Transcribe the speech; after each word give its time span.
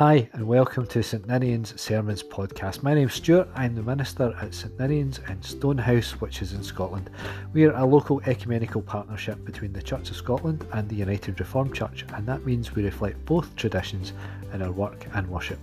Hi, 0.00 0.30
and 0.32 0.48
welcome 0.48 0.86
to 0.86 1.02
St 1.02 1.28
Ninian's 1.28 1.78
Sermons 1.78 2.22
podcast. 2.22 2.82
My 2.82 2.94
name's 2.94 3.12
Stuart. 3.12 3.50
I'm 3.54 3.74
the 3.74 3.82
minister 3.82 4.34
at 4.40 4.54
St 4.54 4.80
Ninian's 4.80 5.20
in 5.28 5.42
Stonehouse, 5.42 6.12
which 6.22 6.40
is 6.40 6.54
in 6.54 6.62
Scotland. 6.62 7.10
We 7.52 7.66
are 7.66 7.74
a 7.74 7.84
local 7.84 8.22
ecumenical 8.22 8.80
partnership 8.80 9.44
between 9.44 9.74
the 9.74 9.82
Church 9.82 10.08
of 10.08 10.16
Scotland 10.16 10.66
and 10.72 10.88
the 10.88 10.94
United 10.94 11.38
Reformed 11.38 11.74
Church, 11.74 12.06
and 12.14 12.26
that 12.26 12.46
means 12.46 12.74
we 12.74 12.82
reflect 12.82 13.22
both 13.26 13.54
traditions 13.56 14.14
in 14.54 14.62
our 14.62 14.72
work 14.72 15.04
and 15.12 15.28
worship. 15.28 15.58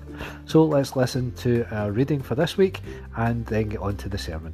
So 0.46 0.64
let's 0.64 0.96
listen 0.96 1.34
to 1.38 1.66
our 1.72 1.92
reading 1.92 2.22
for 2.22 2.36
this 2.36 2.58
week 2.58 2.82
and 3.16 3.44
then 3.48 3.70
get 3.70 3.80
on 3.80 3.98
to 3.98 4.08
the 4.08 4.20
sermon. 4.20 4.54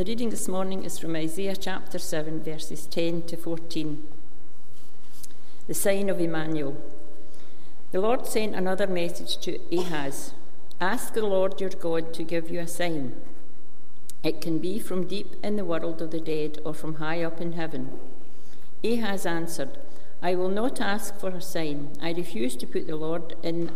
The 0.00 0.06
reading 0.06 0.30
this 0.30 0.48
morning 0.48 0.82
is 0.84 0.98
from 0.98 1.14
Isaiah 1.14 1.54
chapter 1.54 1.98
7, 1.98 2.42
verses 2.42 2.86
10 2.86 3.20
to 3.24 3.36
14. 3.36 4.02
The 5.66 5.74
sign 5.74 6.08
of 6.08 6.18
Emmanuel. 6.18 6.74
The 7.92 8.00
Lord 8.00 8.26
sent 8.26 8.54
another 8.54 8.86
message 8.86 9.36
to 9.40 9.58
Ahaz 9.70 10.32
Ask 10.80 11.12
the 11.12 11.26
Lord 11.26 11.60
your 11.60 11.68
God 11.68 12.14
to 12.14 12.22
give 12.24 12.48
you 12.48 12.60
a 12.60 12.66
sign. 12.66 13.14
It 14.24 14.40
can 14.40 14.58
be 14.58 14.78
from 14.78 15.06
deep 15.06 15.34
in 15.44 15.56
the 15.56 15.66
world 15.66 16.00
of 16.00 16.12
the 16.12 16.20
dead 16.20 16.60
or 16.64 16.72
from 16.72 16.94
high 16.94 17.22
up 17.22 17.38
in 17.38 17.52
heaven. 17.52 18.00
Ahaz 18.82 19.26
answered, 19.26 19.76
I 20.22 20.34
will 20.34 20.48
not 20.48 20.80
ask 20.80 21.20
for 21.20 21.28
a 21.28 21.42
sign. 21.42 21.90
I 22.00 22.12
refuse 22.12 22.56
to 22.56 22.66
put 22.66 22.86
the 22.86 22.96
Lord 22.96 23.36
in 23.42 23.70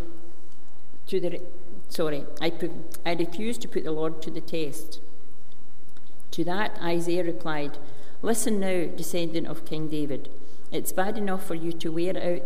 to 1.07 1.21
the 1.21 1.43
sorry, 1.91 2.25
I, 2.41 2.51
I 3.05 3.13
refuse 3.13 3.59
to 3.59 3.69
put 3.69 3.85
the 3.85 3.93
Lord 3.93 4.23
to 4.23 4.31
the 4.31 4.41
test. 4.41 5.01
To 6.35 6.43
that 6.43 6.77
Isaiah 6.83 7.23
replied, 7.23 7.79
Listen 8.21 8.59
now, 8.59 8.87
descendant 8.87 9.47
of 9.47 9.65
King 9.65 9.89
David. 9.89 10.29
It's 10.73 10.91
bad 10.91 11.17
enough 11.17 11.47
for 11.47 11.55
you 11.55 11.71
to 11.75 11.93
wear 11.93 12.17
out 12.17 12.43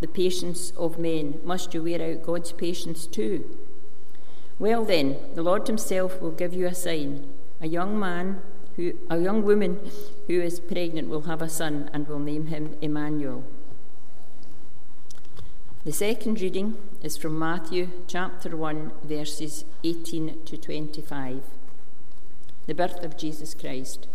the 0.00 0.06
patience 0.06 0.72
of 0.76 1.00
men. 1.00 1.40
Must 1.42 1.74
you 1.74 1.82
wear 1.82 2.00
out 2.00 2.22
God's 2.22 2.52
patience 2.52 3.08
too? 3.08 3.58
Well 4.60 4.84
then, 4.84 5.16
the 5.34 5.42
Lord 5.42 5.66
himself 5.66 6.22
will 6.22 6.30
give 6.30 6.54
you 6.54 6.68
a 6.68 6.74
sign. 6.76 7.28
A 7.60 7.66
young 7.66 7.98
man 7.98 8.40
who 8.76 8.92
a 9.10 9.18
young 9.18 9.42
woman 9.42 9.80
who 10.28 10.40
is 10.40 10.60
pregnant 10.60 11.08
will 11.08 11.22
have 11.22 11.42
a 11.42 11.48
son 11.48 11.90
and 11.92 12.06
will 12.06 12.20
name 12.20 12.46
him 12.46 12.76
Emmanuel. 12.80 13.42
The 15.84 15.90
second 15.90 16.40
reading 16.40 16.76
is 17.02 17.16
from 17.16 17.36
Matthew 17.36 17.88
chapter 18.06 18.56
1 18.56 18.92
verses 19.02 19.64
18 19.82 20.44
to 20.44 20.56
25 20.56 21.57
the 22.68 22.74
birth 22.74 23.02
of 23.02 23.16
Jesus 23.16 23.54
Christ. 23.54 24.06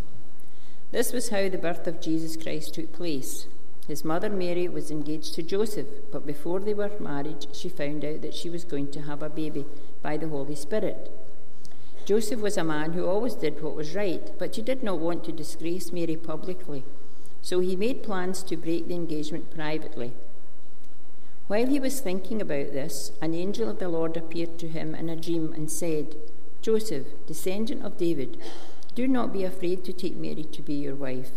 This 0.91 1.11
was 1.11 1.29
how 1.29 1.49
the 1.49 1.57
birth 1.57 1.87
of 1.87 1.99
Jesus 1.99 2.37
Christ 2.37 2.75
took 2.75 2.93
place. 2.93 3.47
His 3.87 4.05
mother 4.05 4.29
Mary 4.29 4.67
was 4.67 4.91
engaged 4.91 5.33
to 5.33 5.41
Joseph, 5.41 5.87
but 6.11 6.27
before 6.27 6.59
they 6.59 6.75
were 6.75 6.91
married, 6.99 7.47
she 7.51 7.67
found 7.67 8.05
out 8.05 8.21
that 8.21 8.35
she 8.35 8.51
was 8.51 8.63
going 8.63 8.91
to 8.91 9.01
have 9.01 9.23
a 9.23 9.29
baby 9.29 9.65
by 10.03 10.17
the 10.17 10.29
Holy 10.29 10.53
Spirit. 10.53 11.09
Joseph 12.05 12.41
was 12.41 12.55
a 12.55 12.63
man 12.63 12.93
who 12.93 13.07
always 13.07 13.33
did 13.33 13.63
what 13.63 13.75
was 13.75 13.95
right, 13.95 14.31
but 14.37 14.55
he 14.55 14.61
did 14.61 14.83
not 14.83 14.99
want 14.99 15.23
to 15.23 15.31
disgrace 15.31 15.91
Mary 15.91 16.15
publicly, 16.15 16.83
so 17.41 17.59
he 17.59 17.75
made 17.75 18.03
plans 18.03 18.43
to 18.43 18.55
break 18.55 18.87
the 18.87 18.93
engagement 18.93 19.49
privately. 19.49 20.13
While 21.47 21.65
he 21.65 21.79
was 21.79 22.01
thinking 22.01 22.39
about 22.39 22.71
this, 22.71 23.13
an 23.19 23.33
angel 23.33 23.67
of 23.67 23.79
the 23.79 23.89
Lord 23.89 24.15
appeared 24.15 24.59
to 24.59 24.67
him 24.67 24.93
in 24.93 25.09
a 25.09 25.15
dream 25.15 25.53
and 25.53 25.71
said, 25.71 26.15
Joseph, 26.64 27.08
descendant 27.28 27.83
of 27.83 27.97
David, 27.97 28.38
do 28.95 29.06
not 29.06 29.33
be 29.33 29.44
afraid 29.44 29.83
to 29.83 29.92
take 29.92 30.16
Mary 30.16 30.45
to 30.45 30.61
be 30.61 30.75
your 30.75 30.95
wife, 30.95 31.31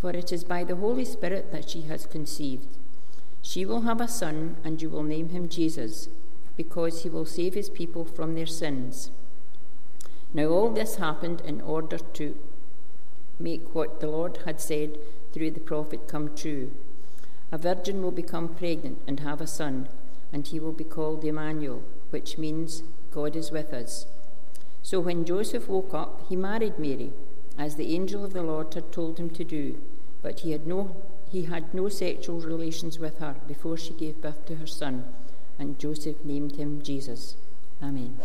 for 0.00 0.10
it 0.10 0.32
is 0.32 0.42
by 0.42 0.64
the 0.64 0.76
Holy 0.76 1.04
Spirit 1.04 1.52
that 1.52 1.68
she 1.68 1.82
has 1.82 2.06
conceived. 2.06 2.66
She 3.42 3.66
will 3.66 3.82
have 3.82 4.00
a 4.00 4.08
son, 4.08 4.56
and 4.64 4.80
you 4.80 4.88
will 4.88 5.02
name 5.02 5.28
him 5.28 5.50
Jesus, 5.50 6.08
because 6.56 7.02
he 7.02 7.10
will 7.10 7.26
save 7.26 7.52
his 7.52 7.68
people 7.68 8.06
from 8.06 8.34
their 8.34 8.46
sins. 8.46 9.10
Now, 10.32 10.46
all 10.46 10.70
this 10.70 10.96
happened 10.96 11.42
in 11.42 11.60
order 11.60 11.98
to 11.98 12.38
make 13.38 13.74
what 13.74 14.00
the 14.00 14.08
Lord 14.08 14.38
had 14.46 14.62
said 14.62 14.96
through 15.34 15.50
the 15.50 15.60
prophet 15.60 16.08
come 16.08 16.34
true. 16.34 16.70
A 17.52 17.58
virgin 17.58 18.02
will 18.02 18.12
become 18.12 18.48
pregnant 18.48 19.02
and 19.06 19.20
have 19.20 19.42
a 19.42 19.46
son, 19.46 19.90
and 20.32 20.46
he 20.46 20.58
will 20.58 20.72
be 20.72 20.84
called 20.84 21.22
Emmanuel, 21.22 21.82
which 22.08 22.38
means 22.38 22.82
God 23.10 23.36
is 23.36 23.50
with 23.50 23.74
us. 23.74 24.06
So 24.82 25.00
when 25.00 25.24
Joseph 25.24 25.68
woke 25.68 25.94
up, 25.94 26.28
he 26.28 26.36
married 26.36 26.78
Mary, 26.78 27.12
as 27.58 27.76
the 27.76 27.94
angel 27.94 28.24
of 28.24 28.32
the 28.32 28.42
Lord 28.42 28.72
had 28.74 28.90
told 28.92 29.18
him 29.18 29.30
to 29.30 29.44
do, 29.44 29.80
but 30.22 30.40
he 30.40 30.52
had 30.52 30.66
no, 30.66 30.96
he 31.30 31.44
had 31.44 31.72
no 31.74 31.88
sexual 31.88 32.40
relations 32.40 32.98
with 32.98 33.18
her 33.18 33.36
before 33.46 33.76
she 33.76 33.92
gave 33.92 34.20
birth 34.20 34.46
to 34.46 34.56
her 34.56 34.66
son, 34.66 35.04
and 35.58 35.78
Joseph 35.78 36.24
named 36.24 36.56
him 36.56 36.82
Jesus. 36.82 37.36
Amen. 37.82 38.18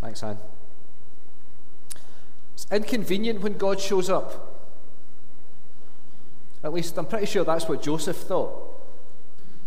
Thanks, 0.00 0.22
Anne. 0.22 0.38
It's 2.54 2.66
inconvenient 2.70 3.40
when 3.40 3.58
God 3.58 3.80
shows 3.80 4.08
up. 4.08 4.54
At 6.64 6.72
least 6.72 6.96
I'm 6.96 7.06
pretty 7.06 7.26
sure 7.26 7.44
that's 7.44 7.68
what 7.68 7.82
Joseph 7.82 8.16
thought. 8.16 8.75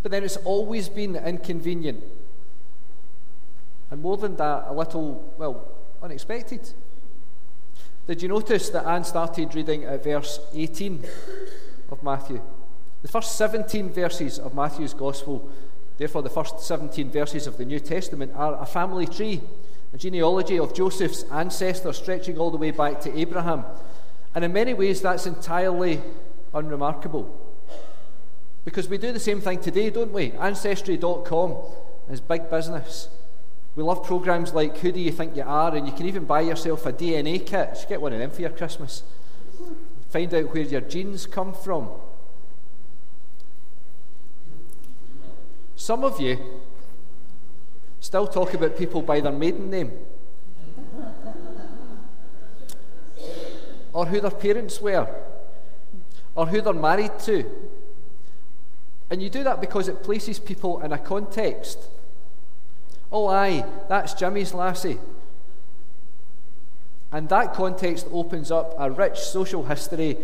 But 0.01 0.11
then 0.11 0.23
it's 0.23 0.37
always 0.37 0.89
been 0.89 1.15
inconvenient. 1.15 2.03
And 3.91 4.01
more 4.01 4.17
than 4.17 4.35
that, 4.37 4.65
a 4.67 4.73
little, 4.73 5.33
well, 5.37 5.67
unexpected. 6.01 6.71
Did 8.07 8.21
you 8.21 8.27
notice 8.27 8.69
that 8.69 8.85
Anne 8.85 9.03
started 9.03 9.53
reading 9.53 9.83
at 9.83 10.03
verse 10.03 10.39
18 10.53 11.05
of 11.91 12.01
Matthew? 12.01 12.41
The 13.01 13.07
first 13.07 13.35
17 13.37 13.89
verses 13.91 14.39
of 14.39 14.53
Matthew's 14.53 14.93
Gospel, 14.93 15.49
therefore 15.97 16.21
the 16.21 16.29
first 16.29 16.59
17 16.61 17.11
verses 17.11 17.47
of 17.47 17.57
the 17.57 17.65
New 17.65 17.79
Testament, 17.79 18.31
are 18.35 18.61
a 18.61 18.65
family 18.65 19.05
tree, 19.07 19.41
a 19.93 19.97
genealogy 19.97 20.59
of 20.59 20.73
Joseph's 20.73 21.23
ancestors 21.31 21.97
stretching 21.97 22.37
all 22.37 22.51
the 22.51 22.57
way 22.57 22.71
back 22.71 22.99
to 23.01 23.17
Abraham. 23.17 23.63
And 24.35 24.45
in 24.45 24.53
many 24.53 24.73
ways, 24.73 25.01
that's 25.01 25.25
entirely 25.25 26.01
unremarkable. 26.53 27.48
Because 28.69 28.87
we 28.87 28.99
do 28.99 29.11
the 29.11 29.19
same 29.19 29.41
thing 29.41 29.59
today, 29.59 29.89
don't 29.89 30.13
we? 30.13 30.31
Ancestry.com 30.33 31.55
is 32.11 32.21
big 32.21 32.51
business. 32.51 33.09
We 33.75 33.81
love 33.81 34.03
programs 34.03 34.53
like 34.53 34.77
Who 34.77 34.91
Do 34.91 34.99
You 34.99 35.11
Think 35.11 35.35
You 35.35 35.41
Are? 35.41 35.75
And 35.75 35.87
you 35.87 35.93
can 35.93 36.05
even 36.05 36.25
buy 36.25 36.41
yourself 36.41 36.85
a 36.85 36.93
DNA 36.93 37.43
kit. 37.43 37.79
You 37.81 37.87
get 37.89 37.99
one 37.99 38.13
of 38.13 38.19
them 38.19 38.29
for 38.29 38.41
your 38.41 38.51
Christmas. 38.51 39.01
Find 40.11 40.31
out 40.35 40.53
where 40.53 40.61
your 40.61 40.81
genes 40.81 41.25
come 41.25 41.51
from. 41.51 41.89
Some 45.75 46.03
of 46.03 46.21
you 46.21 46.37
still 47.99 48.27
talk 48.27 48.53
about 48.53 48.77
people 48.77 49.01
by 49.01 49.19
their 49.19 49.31
maiden 49.31 49.71
name. 49.71 49.93
or 53.93 54.05
who 54.05 54.21
their 54.21 54.29
parents 54.29 54.79
were. 54.79 55.07
Or 56.35 56.45
who 56.45 56.61
they're 56.61 56.71
married 56.71 57.17
to. 57.21 57.78
And 59.09 59.23
you 59.23 59.29
do 59.29 59.43
that 59.43 59.59
because 59.59 59.87
it 59.87 60.03
places 60.03 60.39
people 60.39 60.81
in 60.81 60.91
a 60.91 60.97
context. 60.97 61.79
Oh, 63.11 63.27
aye, 63.27 63.65
that's 63.87 64.13
Jimmy's 64.13 64.53
lassie. 64.53 64.99
And 67.11 67.27
that 67.29 67.53
context 67.53 68.07
opens 68.11 68.51
up 68.51 68.75
a 68.77 68.91
rich 68.91 69.17
social 69.17 69.63
history 69.63 70.17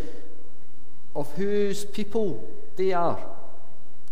of 1.16 1.32
whose 1.34 1.86
people 1.86 2.48
they 2.76 2.94
are 2.94 3.20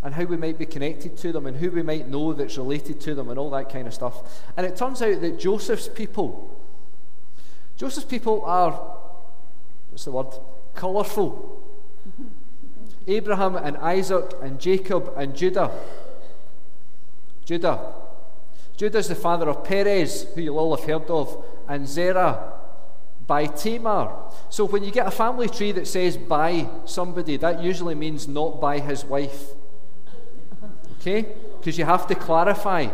and 0.01 0.13
how 0.13 0.25
we 0.25 0.37
might 0.37 0.57
be 0.57 0.65
connected 0.65 1.17
to 1.17 1.31
them 1.31 1.45
and 1.45 1.57
who 1.57 1.69
we 1.69 1.81
might 1.81 2.09
know 2.09 2.33
that's 2.33 2.57
related 2.57 2.99
to 3.01 3.15
them 3.15 3.29
and 3.29 3.37
all 3.37 3.49
that 3.51 3.69
kind 3.69 3.87
of 3.87 3.93
stuff. 3.93 4.43
And 4.57 4.65
it 4.65 4.75
turns 4.75 5.01
out 5.01 5.21
that 5.21 5.39
Joseph's 5.39 5.87
people, 5.87 6.59
Joseph's 7.77 8.05
people 8.05 8.43
are, 8.43 8.71
what's 9.91 10.05
the 10.05 10.11
word, 10.11 10.33
colourful. 10.73 11.62
Abraham 13.07 13.55
and 13.55 13.77
Isaac 13.77 14.33
and 14.41 14.59
Jacob 14.59 15.13
and 15.17 15.35
Judah. 15.35 15.71
Judah. 17.45 17.93
Judah 18.77 18.97
is 18.97 19.07
the 19.07 19.15
father 19.15 19.49
of 19.49 19.63
Perez, 19.63 20.27
who 20.33 20.41
you'll 20.41 20.57
all 20.57 20.75
have 20.75 20.85
heard 20.85 21.09
of, 21.09 21.43
and 21.67 21.87
Zerah 21.87 22.53
by 23.27 23.45
Tamar. 23.45 24.31
So 24.49 24.65
when 24.65 24.83
you 24.83 24.91
get 24.91 25.07
a 25.07 25.11
family 25.11 25.47
tree 25.47 25.71
that 25.73 25.87
says 25.87 26.17
by 26.17 26.69
somebody, 26.85 27.37
that 27.37 27.61
usually 27.61 27.95
means 27.95 28.27
not 28.27 28.59
by 28.59 28.79
his 28.79 29.05
wife. 29.05 29.51
Okay? 30.99 31.27
Because 31.59 31.77
you 31.77 31.85
have 31.85 32.07
to 32.07 32.15
clarify. 32.15 32.87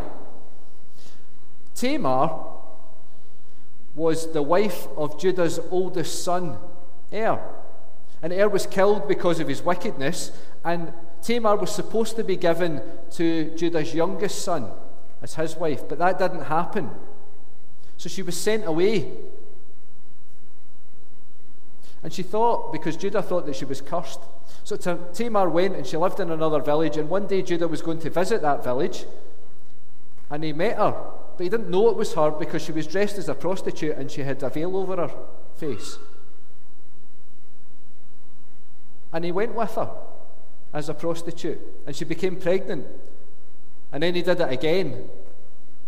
Tamar 1.75 2.45
was 3.95 4.31
the 4.33 4.41
wife 4.41 4.88
of 4.97 5.19
Judah's 5.19 5.59
oldest 5.71 6.23
son, 6.23 6.57
Er. 7.11 7.39
And 8.21 8.33
Er 8.33 8.50
was 8.50 8.68
killed 8.68 9.07
because 9.07 9.39
of 9.39 9.48
his 9.48 9.62
wickedness, 9.62 10.31
and 10.63 10.92
Tamar 11.21 11.56
was 11.56 11.74
supposed 11.74 12.16
to 12.18 12.24
be 12.24 12.36
given 12.36 12.81
to 13.12 13.56
Judah's 13.56 13.94
youngest 13.94 14.44
son 14.44 14.69
as 15.21 15.36
his 15.36 15.56
wife, 15.56 15.88
but 15.88 16.00
that 16.00 16.19
didn't 16.19 16.44
happen. 16.44 16.89
So 17.98 18.10
she 18.10 18.21
was 18.21 18.39
sent 18.39 18.66
away. 18.66 19.12
And 22.01 22.13
she 22.13 22.24
thought, 22.24 22.71
because 22.71 22.95
Judah 22.95 23.21
thought 23.21 23.45
that 23.45 23.56
she 23.56 23.66
was 23.66 23.81
cursed. 23.81 24.21
So 24.63 24.77
Tamar 24.77 25.50
went 25.50 25.75
and 25.75 25.86
she 25.86 25.98
lived 25.98 26.21
in 26.21 26.31
another 26.31 26.62
village. 26.62 26.95
And 26.95 27.10
one 27.10 27.27
day 27.27 27.42
Judah 27.42 27.68
was 27.68 27.81
going 27.81 28.00
to 28.00 28.10
visit 28.10 28.42
that 28.42 28.63
village. 28.63 29.06
And 30.30 30.44
he 30.44 30.54
met 30.54 30.77
her. 30.77 30.95
But 31.36 31.44
he 31.44 31.50
didn't 31.50 31.69
know 31.69 31.89
it 31.89 31.98
was 31.98 32.13
her 32.13 32.31
because 32.31 32.63
she 32.63 32.71
was 32.71 32.88
dressed 32.88 33.18
as 33.18 33.27
a 33.27 33.36
prostitute 33.36 33.98
and 33.98 34.10
she 34.10 34.21
had 34.21 34.42
a 34.44 34.50
veil 34.50 34.77
over 34.77 34.95
her 34.95 35.12
face. 35.57 35.98
And 39.11 39.25
he 39.25 39.31
went 39.31 39.56
with 39.56 39.73
her 39.75 39.89
as 40.73 40.89
a 40.89 40.94
prostitute. 40.94 41.59
And 41.85 41.95
she 41.95 42.06
became 42.06 42.35
pregnant. 42.35 42.85
And 43.91 44.03
then 44.03 44.15
he 44.15 44.21
did 44.21 44.39
it 44.39 44.51
again. 44.51 45.09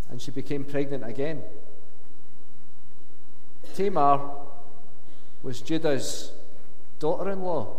And 0.10 0.22
she 0.22 0.32
became 0.32 0.64
pregnant 0.64 1.06
again. 1.06 1.42
Tamar 3.76 4.20
was 5.44 5.62
Judah's 5.62 6.32
daughter 7.00 7.30
in 7.30 7.42
law 7.42 7.78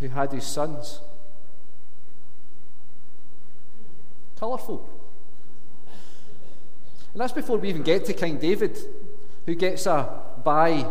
who 0.00 0.08
had 0.08 0.32
his 0.32 0.44
sons. 0.44 1.00
Colourful. 4.38 4.88
And 7.12 7.20
that's 7.20 7.32
before 7.32 7.58
we 7.58 7.70
even 7.70 7.82
get 7.82 8.04
to 8.06 8.12
King 8.12 8.36
David, 8.36 8.78
who 9.46 9.54
gets 9.54 9.86
a 9.86 10.22
by 10.44 10.86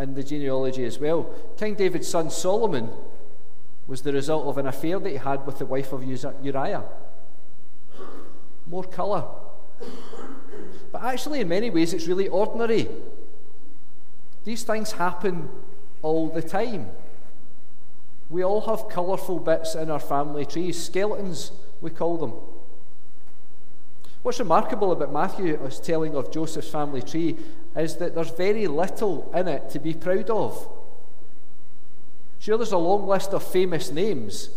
in 0.00 0.14
the 0.14 0.22
genealogy 0.22 0.84
as 0.84 0.98
well. 0.98 1.30
King 1.56 1.74
David's 1.74 2.08
son 2.08 2.30
Solomon 2.30 2.90
was 3.86 4.02
the 4.02 4.12
result 4.12 4.46
of 4.46 4.58
an 4.58 4.66
affair 4.66 4.98
that 4.98 5.10
he 5.10 5.16
had 5.16 5.46
with 5.46 5.58
the 5.58 5.66
wife 5.66 5.92
of 5.92 6.02
Uriah. 6.04 6.84
More 8.66 8.84
colour. 8.84 9.24
But 10.92 11.02
actually, 11.02 11.40
in 11.40 11.48
many 11.48 11.70
ways, 11.70 11.92
it's 11.92 12.06
really 12.06 12.28
ordinary. 12.28 12.88
These 14.44 14.62
things 14.62 14.92
happen 14.92 15.48
all 16.02 16.28
the 16.28 16.42
time. 16.42 16.88
We 18.28 18.44
all 18.44 18.60
have 18.62 18.88
colourful 18.88 19.40
bits 19.40 19.74
in 19.74 19.90
our 19.90 20.00
family 20.00 20.46
trees, 20.46 20.82
skeletons, 20.82 21.52
we 21.80 21.90
call 21.90 22.16
them. 22.16 22.32
What's 24.22 24.38
remarkable 24.38 24.92
about 24.92 25.12
Matthew's 25.12 25.80
telling 25.80 26.14
of 26.14 26.30
Joseph's 26.30 26.68
family 26.68 27.00
tree 27.00 27.36
is 27.74 27.96
that 27.96 28.14
there's 28.14 28.30
very 28.30 28.66
little 28.66 29.30
in 29.34 29.48
it 29.48 29.70
to 29.70 29.78
be 29.78 29.94
proud 29.94 30.28
of. 30.28 30.68
Sure, 32.38 32.58
there's 32.58 32.72
a 32.72 32.78
long 32.78 33.06
list 33.06 33.32
of 33.32 33.42
famous 33.42 33.90
names, 33.90 34.50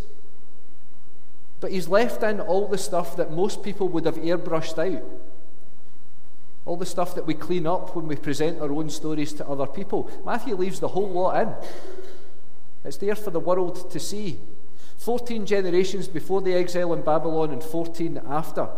but 1.62 1.71
he's 1.71 1.88
left 1.88 2.24
in 2.24 2.42
all 2.42 2.68
the 2.68 2.77
stuff 2.77 3.15
that 3.15 3.31
most 3.31 3.63
people 3.63 3.88
would 3.89 4.06
have 4.06 4.15
airbrushed 4.15 4.77
out. 4.77 5.04
All 6.66 6.77
the 6.77 6.86
stuff 6.86 7.16
that 7.16 7.25
we 7.25 7.33
clean 7.33 7.68
up 7.68 7.95
when 7.95 8.07
we 8.07 8.16
present 8.16 8.62
our 8.62 8.71
own 8.71 8.89
stories 8.89 9.33
to 9.33 9.48
other 9.48 9.66
people. 9.66 10.09
Matthew 10.25 10.56
leaves 10.56 10.80
the 10.80 10.89
whole 10.89 11.09
lot 11.09 11.42
in. 11.42 11.54
It's 12.86 12.98
there 12.98 13.16
for 13.16 13.31
the 13.31 13.39
world 13.39 13.92
to 13.92 14.00
see. 14.00 14.39
14 14.98 15.45
generations 15.45 16.07
before 16.07 16.42
the 16.42 16.54
exile 16.54 16.94
in 16.94 17.01
Babylon 17.01 17.51
and 17.51 17.63
14 17.63 18.21
after. 18.27 18.69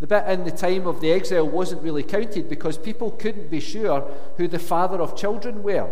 The 0.00 0.06
bit 0.06 0.26
in 0.28 0.44
the 0.44 0.50
time 0.50 0.86
of 0.86 1.00
the 1.00 1.12
exile 1.12 1.48
wasn't 1.48 1.82
really 1.82 2.04
counted 2.04 2.48
because 2.48 2.78
people 2.78 3.10
couldn't 3.10 3.50
be 3.50 3.60
sure 3.60 4.08
who 4.36 4.46
the 4.46 4.58
father 4.58 5.00
of 5.00 5.16
children 5.16 5.62
were, 5.62 5.90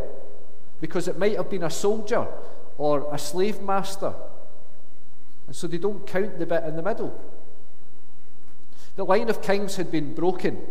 because 0.81 1.09
it 1.09 1.19
might 1.19 1.37
have 1.37 1.51
been 1.51 1.65
a 1.65 1.71
soldier 1.71 2.27
or 2.79 3.13
a 3.13 3.19
slave 3.19 3.61
master. 3.61 4.15
And 5.47 5.57
so 5.57 5.67
they 5.67 5.79
don't 5.79 6.07
count 6.07 6.39
the 6.39 6.47
bit 6.47 6.65
in 6.65 6.77
the 6.77 6.83
middle. 6.83 7.21
The 8.97 9.05
line 9.05 9.29
of 9.29 9.43
kings 9.43 9.77
had 9.77 9.91
been 9.91 10.15
broken. 10.15 10.63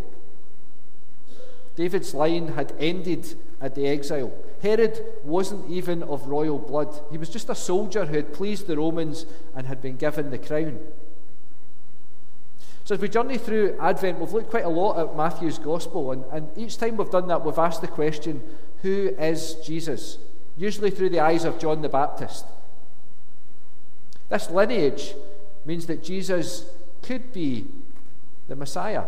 David's 1.75 2.13
line 2.13 2.49
had 2.49 2.73
ended 2.79 3.35
at 3.61 3.75
the 3.75 3.87
exile. 3.87 4.33
Herod 4.61 5.03
wasn't 5.23 5.69
even 5.69 6.03
of 6.03 6.27
royal 6.27 6.57
blood, 6.57 6.99
he 7.11 7.17
was 7.17 7.29
just 7.29 7.49
a 7.49 7.55
soldier 7.55 8.05
who 8.05 8.15
had 8.15 8.33
pleased 8.33 8.67
the 8.67 8.77
Romans 8.77 9.25
and 9.55 9.67
had 9.67 9.81
been 9.81 9.97
given 9.97 10.31
the 10.31 10.37
crown. 10.37 10.79
So, 12.85 12.93
as 12.93 13.01
we 13.01 13.09
journey 13.09 13.39
through 13.39 13.75
Advent, 13.81 14.19
we've 14.19 14.31
looked 14.31 14.51
quite 14.51 14.63
a 14.63 14.69
lot 14.69 14.99
at 14.99 15.17
Matthew's 15.17 15.57
Gospel, 15.57 16.11
and, 16.11 16.23
and 16.31 16.55
each 16.55 16.77
time 16.77 16.97
we've 16.97 17.09
done 17.09 17.27
that, 17.29 17.43
we've 17.43 17.57
asked 17.57 17.81
the 17.81 17.87
question 17.87 18.43
who 18.83 19.15
is 19.17 19.55
Jesus? 19.55 20.19
Usually 20.55 20.91
through 20.91 21.09
the 21.09 21.19
eyes 21.19 21.45
of 21.45 21.57
John 21.57 21.81
the 21.81 21.89
Baptist. 21.89 22.45
This 24.29 24.51
lineage 24.51 25.15
means 25.65 25.87
that 25.87 26.03
Jesus 26.03 26.69
could 27.01 27.33
be 27.33 27.65
the 28.47 28.55
Messiah 28.55 29.05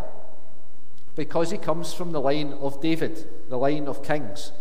because 1.15 1.51
he 1.51 1.59
comes 1.59 1.93
from 1.93 2.11
the 2.11 2.19
line 2.19 2.53
of 2.53 2.81
David, 2.81 3.27
the 3.47 3.57
line 3.57 3.87
of 3.87 4.03
kings. 4.03 4.51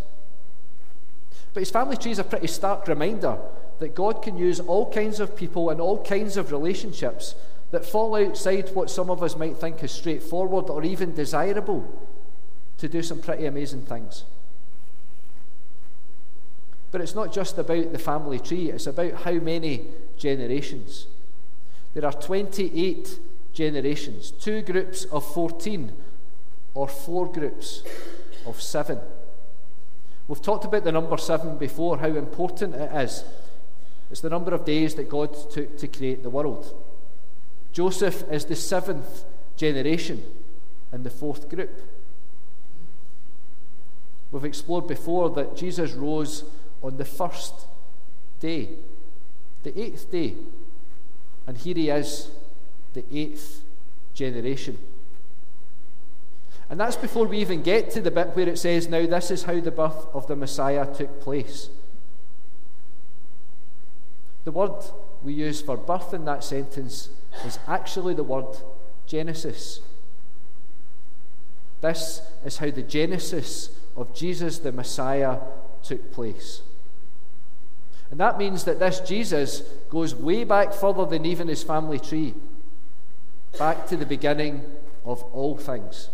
But 1.55 1.61
his 1.61 1.71
family 1.71 1.97
tree 1.97 2.11
is 2.11 2.19
a 2.19 2.25
pretty 2.25 2.49
stark 2.49 2.87
reminder 2.87 3.39
that 3.79 3.95
God 3.95 4.23
can 4.23 4.37
use 4.37 4.61
all 4.61 4.93
kinds 4.93 5.21
of 5.21 5.35
people 5.35 5.71
and 5.71 5.81
all 5.81 6.05
kinds 6.05 6.37
of 6.37 6.53
relationships 6.53 7.35
that 7.71 7.85
fall 7.85 8.15
outside 8.15 8.75
what 8.75 8.91
some 8.91 9.11
of 9.11 9.23
us 9.23 9.37
might 9.37 9.57
think 9.57 9.83
is 9.83 9.91
straightforward 9.91 10.71
or 10.71 10.85
even 10.85 11.15
desirable 11.15 12.09
to 12.79 12.89
do 12.89 13.03
some 13.03 13.21
pretty 13.21 13.47
amazing 13.47 13.83
things. 13.83 14.25
But 16.93 17.01
it's 17.01 17.15
not 17.15 17.33
just 17.33 17.59
about 17.59 17.93
the 17.93 17.99
family 17.99 18.39
tree, 18.39 18.71
it's 18.71 18.87
about 18.87 19.13
how 19.23 19.33
many 19.33 19.87
generations. 20.17 21.07
There 21.95 22.05
are 22.05 22.13
28 22.13 23.19
generations, 23.53 24.31
two 24.31 24.63
groups 24.63 25.05
of 25.05 25.27
14, 25.35 25.93
or 26.75 26.87
four 26.87 27.27
groups 27.33 27.83
of 28.45 28.61
seven. 28.61 29.01
We've 30.29 30.43
talked 30.43 30.65
about 30.65 30.85
the 30.85 30.93
number 30.93 31.17
seven 31.17 31.57
before, 31.57 31.99
how 31.99 32.09
important 32.09 32.75
it 32.75 32.93
is. 32.95 33.25
It's 34.11 34.21
the 34.21 34.31
number 34.31 34.55
of 34.55 34.65
days 34.65 34.95
that 34.97 35.09
God 35.09 35.35
took 35.51 35.79
to 35.79 35.89
create 35.89 36.23
the 36.23 36.31
world. 36.31 36.73
Joseph 37.77 38.25
is 38.33 38.47
the 38.47 38.57
seventh 38.57 39.27
generation 39.55 40.25
in 40.95 41.03
the 41.03 41.11
fourth 41.11 41.51
group. 41.51 41.79
We've 44.33 44.47
explored 44.47 44.89
before 44.89 45.29
that 45.35 45.59
Jesus 45.59 45.93
rose 45.93 46.45
on 46.83 46.97
the 46.97 47.05
first 47.05 47.53
day, 48.41 48.71
the 49.63 49.79
eighth 49.79 50.11
day, 50.11 50.37
and 51.47 51.59
here 51.59 51.75
he 51.75 51.91
is, 51.91 52.31
the 52.95 53.05
eighth 53.13 53.61
generation. 54.15 54.79
And 56.71 56.81
that's 56.81 56.97
before 56.97 57.27
we 57.27 57.41
even 57.41 57.61
get 57.61 57.91
to 57.91 58.01
the 58.01 58.11
bit 58.11 58.35
where 58.35 58.49
it 58.49 58.59
says, 58.59 58.89
Now 58.89 59.05
this 59.05 59.31
is 59.31 59.43
how 59.43 59.61
the 59.61 59.71
birth 59.71 60.07
of 60.15 60.27
the 60.29 60.37
Messiah 60.37 60.87
took 60.95 61.21
place. 61.21 61.69
The 64.45 64.53
word 64.53 64.83
we 65.23 65.35
use 65.35 65.61
for 65.61 65.77
birth 65.77 66.15
in 66.15 66.25
that 66.25 66.43
sentence 66.43 67.11
is 67.45 67.59
actually 67.67 68.15
the 68.15 68.25
word 68.25 68.57
Genesis. 69.07 69.81
This 71.81 72.23
is 72.45 72.59
how 72.59 72.71
the 72.71 72.83
genesis 72.83 73.71
of 73.97 74.15
Jesus 74.15 74.59
the 74.59 74.73
Messiah 74.73 75.39
took 75.83 76.13
place. 76.13 76.63
And 78.11 78.21
that 78.21 78.39
means 78.39 78.65
that 78.65 78.79
this 78.79 79.01
Jesus 79.01 79.61
goes 79.91 80.15
way 80.15 80.45
back 80.45 80.73
further 80.73 81.07
than 81.07 81.25
even 81.25 81.49
his 81.49 81.63
family 81.63 81.99
tree, 81.99 82.35
back 83.59 83.87
to 83.89 83.97
the 83.97 84.07
beginning 84.07 84.63
of 85.05 85.23
all 85.33 85.57
things. 85.57 86.09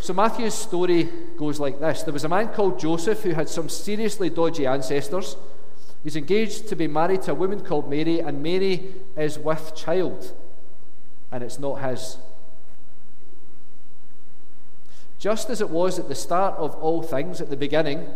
So 0.00 0.12
Matthew's 0.12 0.54
story 0.54 1.08
goes 1.36 1.60
like 1.60 1.78
this 1.78 2.02
There 2.02 2.12
was 2.12 2.24
a 2.24 2.28
man 2.28 2.48
called 2.48 2.80
Joseph 2.80 3.22
who 3.22 3.30
had 3.30 3.48
some 3.48 3.68
seriously 3.68 4.30
dodgy 4.30 4.66
ancestors. 4.66 5.36
He's 6.04 6.16
engaged 6.16 6.68
to 6.68 6.76
be 6.76 6.86
married 6.86 7.22
to 7.22 7.32
a 7.32 7.34
woman 7.34 7.60
called 7.60 7.90
Mary, 7.90 8.20
and 8.20 8.42
Mary 8.42 8.94
is 9.16 9.38
with 9.38 9.74
child, 9.74 10.32
and 11.32 11.42
it's 11.42 11.58
not 11.58 11.82
his. 11.82 12.18
Just 15.18 15.50
as 15.50 15.60
it 15.60 15.70
was 15.70 15.98
at 15.98 16.08
the 16.08 16.14
start 16.14 16.54
of 16.56 16.76
all 16.76 17.02
things, 17.02 17.40
at 17.40 17.50
the 17.50 17.56
beginning, 17.56 18.08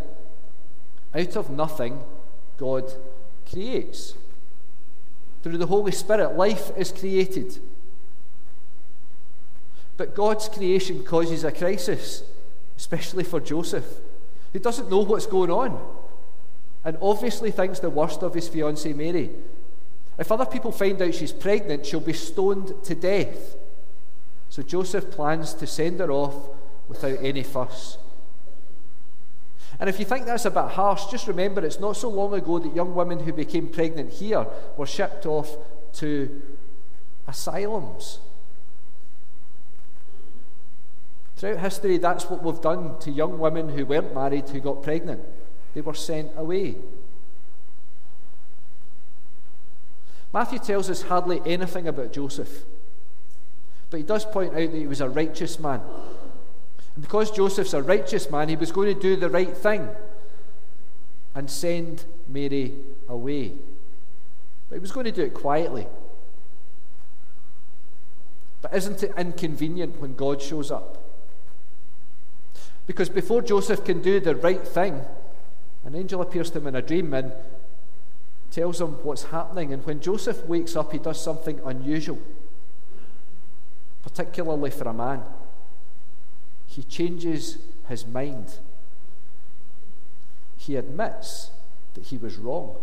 out 1.15 1.37
of 1.37 1.51
nothing, 1.51 2.01
God 2.57 2.93
creates. 3.51 4.15
Through 5.43 5.59
the 5.59 5.67
Holy 5.67 5.91
Spirit, 5.91 6.37
life 6.37 6.71
is 6.77 6.93
created. 6.93 7.59
But 9.97 10.15
God's 10.15 10.49
creation 10.49 11.03
causes 11.03 11.43
a 11.43 11.51
crisis, 11.51 12.23
especially 12.77 13.25
for 13.25 13.41
Joseph, 13.41 13.97
who 14.53 14.61
doesn't 14.61 14.89
know 14.89 15.01
what's 15.01 15.27
going 15.27 15.51
on 15.51 16.02
and 16.85 16.97
obviously 17.01 17.51
thinks 17.51 17.79
the 17.79 17.91
worst 17.91 18.23
of 18.23 18.35
his 18.35 18.49
fiancée 18.49 18.95
Mary. 18.95 19.31
If 20.19 20.31
other 20.31 20.47
people 20.47 20.73
find 20.73 21.01
out 21.01 21.15
she's 21.15 21.33
pregnant, 21.33 21.87
she'll 21.87 22.01
be 22.01 22.13
stoned 22.13 22.75
to 22.85 22.95
death. 22.95 23.57
So 24.49 24.63
Joseph 24.63 25.11
plans 25.11 25.55
to 25.55 25.67
send 25.67 26.01
her 26.01 26.11
off 26.11 26.35
without 26.89 27.19
any 27.23 27.43
fuss. 27.43 27.99
And 29.81 29.89
if 29.89 29.99
you 29.99 30.05
think 30.05 30.27
that's 30.27 30.45
a 30.45 30.51
bit 30.51 30.65
harsh, 30.65 31.07
just 31.07 31.27
remember 31.27 31.65
it's 31.65 31.81
not 31.81 31.97
so 31.97 32.09
long 32.09 32.35
ago 32.35 32.59
that 32.59 32.75
young 32.75 32.95
women 32.95 33.21
who 33.21 33.33
became 33.33 33.69
pregnant 33.69 34.13
here 34.13 34.47
were 34.77 34.87
shipped 34.87 35.25
off 35.27 35.57
to 35.95 36.43
asylums. 37.27 38.19
Throughout 41.37 41.59
history, 41.59 41.99
that's 41.99 42.29
what 42.31 42.43
we've 42.45 42.61
done 42.61 42.99
to 43.01 43.11
young 43.11 43.39
women 43.39 43.71
who 43.71 43.87
weren't 43.87 44.15
married 44.15 44.49
who 44.51 44.61
got 44.61 44.83
pregnant. 44.83 45.23
They 45.75 45.81
were 45.81 45.95
sent 45.95 46.31
away. 46.37 46.77
Matthew 50.33 50.59
tells 50.59 50.89
us 50.89 51.03
hardly 51.03 51.43
anything 51.45 51.89
about 51.89 52.13
Joseph, 52.13 52.65
but 53.91 53.99
he 53.99 54.03
does 54.03 54.25
point 54.25 54.53
out 54.53 54.71
that 54.71 54.75
he 54.75 54.87
was 54.87 55.01
a 55.01 55.09
righteous 55.09 55.59
man. 55.59 55.81
And 56.95 57.03
because 57.03 57.31
Joseph's 57.31 57.75
a 57.75 57.83
righteous 57.83 58.31
man, 58.31 58.49
he 58.49 58.57
was 58.57 58.73
going 58.73 58.95
to 58.95 59.01
do 59.01 59.17
the 59.17 59.29
right 59.29 59.55
thing 59.55 59.89
and 61.35 61.51
send 61.51 62.05
Mary 62.29 62.73
away. 63.09 63.53
But 64.69 64.77
he 64.77 64.81
was 64.81 64.93
going 64.93 65.05
to 65.05 65.13
do 65.13 65.23
it 65.23 65.35
quietly. 65.35 65.87
But 68.63 68.75
isn't 68.75 69.03
it 69.03 69.13
inconvenient 69.19 70.01
when 70.01 70.15
God 70.15 70.41
shows 70.41 70.71
up? 70.71 71.03
Because 72.87 73.09
before 73.09 73.43
Joseph 73.43 73.85
can 73.85 74.01
do 74.01 74.21
the 74.21 74.35
right 74.35 74.67
thing, 74.67 75.03
an 75.85 75.95
angel 75.95 76.23
appears 76.23 76.51
to 76.51 76.59
him 76.59 76.69
in 76.69 76.77
a 76.77 76.83
dream 76.83 77.13
and 77.13 77.33
tells 78.51 78.81
him 78.81 78.93
what's 79.03 79.25
happening. 79.25 79.73
And 79.73 79.85
when 79.85 80.01
Joseph 80.01 80.45
wakes 80.47 80.77
up, 80.77 80.93
he 80.93 80.99
does 80.99 81.21
something 81.21 81.61
unusual, 81.65 82.19
particularly 84.03 84.71
for 84.71 84.89
a 84.89 84.95
man. 84.95 85.23
He 86.67 86.83
changes 86.83 87.59
his 87.89 88.07
mind. 88.07 88.59
He 90.57 90.77
admits 90.77 91.51
that 91.95 92.05
he 92.05 92.17
was 92.17 92.37
wrong. 92.37 92.77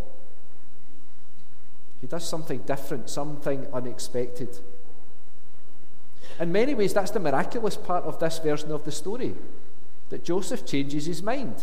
He 2.01 2.07
does 2.07 2.27
something 2.27 2.59
different, 2.59 3.09
something 3.09 3.67
unexpected. 3.73 4.59
In 6.39 6.51
many 6.51 6.73
ways, 6.73 6.93
that's 6.93 7.11
the 7.11 7.19
miraculous 7.19 7.75
part 7.75 8.03
of 8.03 8.19
this 8.19 8.39
version 8.39 8.71
of 8.71 8.85
the 8.85 8.91
story 8.91 9.35
that 10.09 10.23
Joseph 10.23 10.65
changes 10.65 11.05
his 11.05 11.21
mind. 11.21 11.55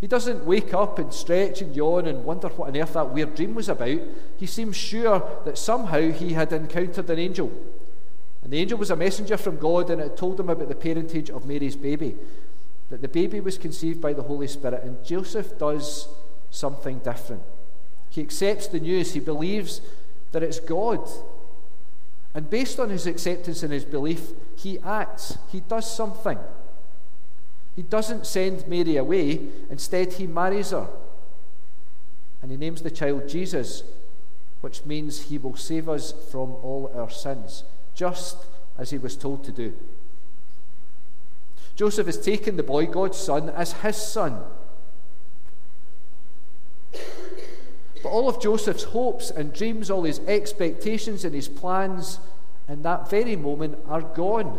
He 0.00 0.06
doesn't 0.06 0.44
wake 0.44 0.72
up 0.74 0.98
and 0.98 1.12
stretch 1.12 1.60
and 1.60 1.74
yawn 1.74 2.06
and 2.06 2.24
wonder 2.24 2.48
what 2.48 2.68
on 2.68 2.76
earth 2.76 2.92
that 2.92 3.10
weird 3.10 3.34
dream 3.34 3.54
was 3.54 3.68
about. 3.68 3.98
He 4.36 4.46
seems 4.46 4.76
sure 4.76 5.40
that 5.44 5.58
somehow 5.58 6.12
he 6.12 6.34
had 6.34 6.52
encountered 6.52 7.10
an 7.10 7.18
angel. 7.18 7.50
And 8.42 8.52
the 8.52 8.58
angel 8.58 8.78
was 8.78 8.90
a 8.90 8.96
messenger 8.96 9.36
from 9.36 9.58
God 9.58 9.90
and 9.90 10.00
it 10.00 10.16
told 10.16 10.38
him 10.38 10.50
about 10.50 10.68
the 10.68 10.76
parentage 10.76 11.30
of 11.30 11.46
Mary's 11.46 11.74
baby, 11.74 12.16
that 12.90 13.02
the 13.02 13.08
baby 13.08 13.40
was 13.40 13.58
conceived 13.58 14.00
by 14.00 14.12
the 14.12 14.22
Holy 14.22 14.46
Spirit. 14.46 14.84
And 14.84 15.04
Joseph 15.04 15.58
does 15.58 16.08
something 16.50 17.00
different. 17.00 17.42
He 18.08 18.20
accepts 18.20 18.68
the 18.68 18.80
news, 18.80 19.14
he 19.14 19.20
believes 19.20 19.80
that 20.30 20.44
it's 20.44 20.60
God. 20.60 21.06
And 22.34 22.48
based 22.48 22.78
on 22.78 22.90
his 22.90 23.06
acceptance 23.06 23.64
and 23.64 23.72
his 23.72 23.84
belief, 23.84 24.30
he 24.54 24.78
acts, 24.80 25.38
he 25.50 25.60
does 25.60 25.92
something. 25.92 26.38
He 27.78 27.84
doesn't 27.84 28.26
send 28.26 28.66
Mary 28.66 28.96
away, 28.96 29.38
instead, 29.70 30.14
he 30.14 30.26
marries 30.26 30.70
her. 30.70 30.88
And 32.42 32.50
he 32.50 32.56
names 32.56 32.82
the 32.82 32.90
child 32.90 33.28
Jesus, 33.28 33.84
which 34.62 34.84
means 34.84 35.26
he 35.26 35.38
will 35.38 35.54
save 35.54 35.88
us 35.88 36.12
from 36.32 36.56
all 36.64 36.90
our 36.92 37.08
sins, 37.08 37.62
just 37.94 38.46
as 38.76 38.90
he 38.90 38.98
was 38.98 39.16
told 39.16 39.44
to 39.44 39.52
do. 39.52 39.74
Joseph 41.76 42.06
has 42.06 42.18
taken 42.18 42.56
the 42.56 42.64
boy, 42.64 42.86
God's 42.86 43.16
son, 43.16 43.48
as 43.48 43.74
his 43.74 43.96
son. 43.96 44.40
But 48.02 48.08
all 48.08 48.28
of 48.28 48.42
Joseph's 48.42 48.82
hopes 48.82 49.30
and 49.30 49.52
dreams, 49.52 49.88
all 49.88 50.02
his 50.02 50.18
expectations 50.26 51.24
and 51.24 51.32
his 51.32 51.46
plans, 51.46 52.18
in 52.68 52.82
that 52.82 53.08
very 53.08 53.36
moment 53.36 53.78
are 53.86 54.02
gone 54.02 54.58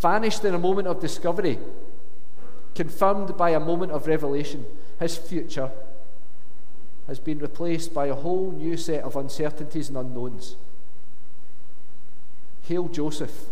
vanished 0.00 0.44
in 0.44 0.54
a 0.54 0.58
moment 0.58 0.88
of 0.88 1.00
discovery, 1.00 1.58
confirmed 2.74 3.36
by 3.36 3.50
a 3.50 3.60
moment 3.60 3.92
of 3.92 4.06
revelation. 4.06 4.64
His 4.98 5.16
future 5.16 5.70
has 7.06 7.18
been 7.18 7.38
replaced 7.38 7.92
by 7.92 8.06
a 8.06 8.14
whole 8.14 8.52
new 8.52 8.76
set 8.76 9.02
of 9.02 9.16
uncertainties 9.16 9.88
and 9.88 9.98
unknowns. 9.98 10.56
Hail 12.62 12.88
Joseph, 12.88 13.46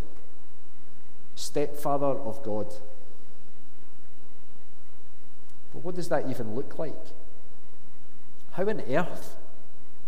stepfather 1.35 2.07
of 2.07 2.43
God. 2.43 2.73
But 5.73 5.85
what 5.85 5.95
does 5.95 6.09
that 6.09 6.29
even 6.29 6.55
look 6.55 6.79
like? 6.79 6.95
How 8.53 8.69
on 8.69 8.81
earth 8.81 9.37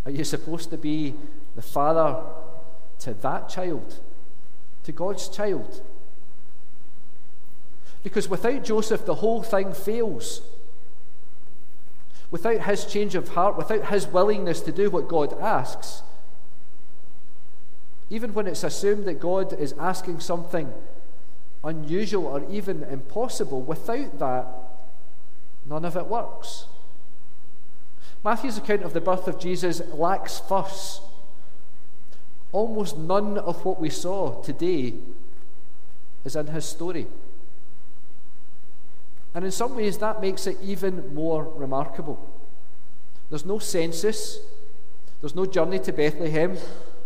are 0.04 0.10
you 0.10 0.24
supposed 0.24 0.70
to 0.70 0.78
be 0.78 1.14
the 1.56 1.62
father 1.62 2.22
to 3.00 3.14
that 3.14 3.48
child, 3.48 4.00
to 4.84 4.92
God's 4.92 5.28
child? 5.28 5.82
Because 8.02 8.28
without 8.28 8.64
Joseph, 8.64 9.04
the 9.04 9.16
whole 9.16 9.42
thing 9.42 9.72
fails. 9.72 10.42
Without 12.30 12.62
his 12.62 12.84
change 12.84 13.14
of 13.14 13.30
heart, 13.30 13.56
without 13.56 13.86
his 13.86 14.06
willingness 14.06 14.60
to 14.62 14.72
do 14.72 14.88
what 14.90 15.08
God 15.08 15.38
asks, 15.40 16.02
even 18.08 18.34
when 18.34 18.46
it's 18.46 18.64
assumed 18.64 19.04
that 19.04 19.20
God 19.20 19.52
is 19.52 19.72
asking 19.78 20.20
something 20.20 20.72
unusual 21.62 22.26
or 22.26 22.44
even 22.50 22.82
impossible, 22.84 23.60
without 23.62 24.18
that, 24.18 24.46
none 25.66 25.84
of 25.84 25.96
it 25.96 26.06
works. 26.06 26.66
Matthew's 28.24 28.58
account 28.58 28.82
of 28.82 28.92
the 28.92 29.00
birth 29.00 29.28
of 29.28 29.38
Jesus 29.38 29.80
lacks 29.92 30.40
fuss. 30.40 31.00
Almost 32.52 32.98
none 32.98 33.38
of 33.38 33.64
what 33.64 33.80
we 33.80 33.90
saw 33.90 34.42
today 34.42 34.94
is 36.24 36.36
in 36.36 36.48
his 36.48 36.64
story. 36.64 37.06
And 39.34 39.44
in 39.44 39.50
some 39.50 39.76
ways, 39.76 39.98
that 39.98 40.20
makes 40.20 40.46
it 40.46 40.58
even 40.62 41.14
more 41.14 41.44
remarkable. 41.44 42.18
There's 43.28 43.44
no 43.44 43.58
census, 43.58 44.40
there's 45.20 45.34
no 45.36 45.46
journey 45.46 45.78
to 45.80 45.92
Bethlehem. 45.92 46.56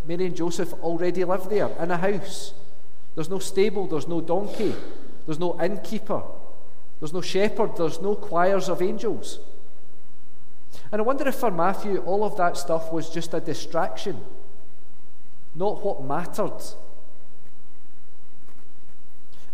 Mary 0.07 0.27
and 0.27 0.37
Joseph 0.37 0.73
already 0.75 1.25
live 1.25 1.49
there 1.49 1.69
in 1.81 1.91
a 1.91 1.97
house. 1.97 2.55
There's 3.15 3.31
no 3.31 3.39
stable, 3.39 3.87
there's 3.87 4.09
no 4.09 4.21
donkey, 4.21 4.75
there's 5.27 5.39
no 5.39 5.61
innkeeper, 5.61 6.23
there's 7.01 7.13
no 7.13 7.21
shepherd, 7.21 7.77
there's 7.77 8.01
no 8.01 8.15
choirs 8.15 8.69
of 8.69 8.83
angels. 8.83 9.39
And 10.91 11.01
I 11.01 11.05
wonder 11.05 11.27
if 11.29 11.37
for 11.37 11.51
Matthew, 11.51 11.99
all 11.99 12.25
of 12.25 12.37
that 12.37 12.57
stuff 12.57 12.93
was 12.93 13.11
just 13.11 13.35
a 13.35 13.41
distraction, 13.41 14.21
not 15.55 15.85
what 15.85 16.05
mattered. 16.05 16.63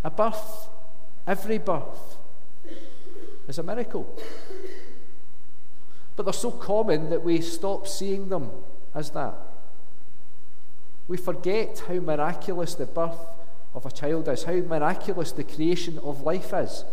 A 0.03 0.11
birth, 0.11 0.69
every 1.27 1.59
birth, 1.59 2.19
is 3.51 3.59
a 3.59 3.63
miracle. 3.63 4.19
But 6.17 6.23
they're 6.23 6.33
so 6.33 6.51
common 6.51 7.11
that 7.11 7.23
we 7.23 7.41
stop 7.41 7.87
seeing 7.87 8.29
them 8.29 8.51
as 8.95 9.11
that. 9.11 9.35
We 11.09 11.17
forget 11.17 11.83
how 11.87 11.95
miraculous 11.95 12.75
the 12.75 12.87
birth 12.87 13.19
of 13.75 13.85
a 13.85 13.91
child 13.91 14.29
is, 14.29 14.45
how 14.45 14.55
miraculous 14.55 15.33
the 15.33 15.45
creation 15.45 15.99
of 15.99 16.23
life 16.23 16.53
is. 16.55 16.85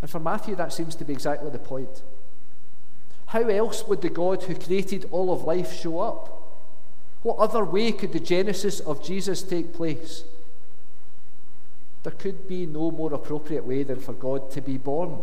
And 0.00 0.10
for 0.10 0.18
Matthew, 0.18 0.56
that 0.56 0.72
seems 0.72 0.94
to 0.96 1.04
be 1.04 1.12
exactly 1.12 1.50
the 1.50 1.58
point. 1.58 2.02
How 3.26 3.42
else 3.42 3.86
would 3.86 4.02
the 4.02 4.10
God 4.10 4.42
who 4.42 4.54
created 4.54 5.08
all 5.10 5.32
of 5.32 5.44
life 5.44 5.72
show 5.72 6.00
up? 6.00 6.38
What 7.22 7.38
other 7.38 7.64
way 7.64 7.92
could 7.92 8.12
the 8.12 8.20
genesis 8.20 8.80
of 8.80 9.04
Jesus 9.04 9.42
take 9.42 9.72
place? 9.72 10.24
There 12.02 12.12
could 12.12 12.48
be 12.48 12.66
no 12.66 12.90
more 12.90 13.12
appropriate 13.12 13.64
way 13.64 13.82
than 13.82 14.00
for 14.00 14.12
God 14.12 14.50
to 14.52 14.60
be 14.60 14.76
born. 14.76 15.20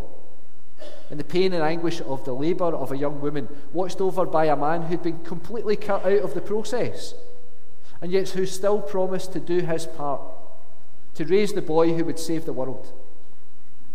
In 1.12 1.18
the 1.18 1.24
pain 1.24 1.54
and 1.54 1.64
anguish 1.64 2.02
of 2.02 2.24
the 2.24 2.34
labour 2.34 2.74
of 2.74 2.92
a 2.92 2.98
young 2.98 3.20
woman, 3.20 3.50
watched 3.74 4.00
over 4.00 4.26
by 4.26 4.46
a 4.46 4.56
man 4.56 4.84
who'd 4.84 5.04
been 5.04 5.24
completely 5.24 5.76
cut 5.76 6.06
out 6.06 6.22
of 6.22 6.34
the 6.34 6.42
process, 6.42 7.14
and 8.02 8.12
yet 8.12 8.30
who 8.30 8.46
still 8.46 8.82
promised 8.82 9.34
to 9.34 9.40
do 9.40 9.60
his 9.60 9.86
part, 9.86 10.22
to 11.16 11.26
raise 11.26 11.52
the 11.52 11.62
boy 11.62 11.94
who 11.94 12.06
would 12.06 12.20
save 12.20 12.46
the 12.46 12.54
world. 12.54 12.94